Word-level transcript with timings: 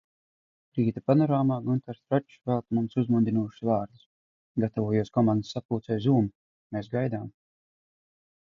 Rīta 0.77 1.01
Panorāmā 1.09 1.57
Guntars 1.67 1.99
Račs 2.13 2.39
velta 2.51 2.77
mums 2.77 2.97
uzmundrinošus 3.01 3.67
vārdus. 3.71 4.01
Gatavojos 4.65 5.15
komandas 5.19 5.55
sapulcei 5.57 5.99
Zūm. 6.07 6.31
Mēs 6.77 6.91
gaidām. 6.97 7.33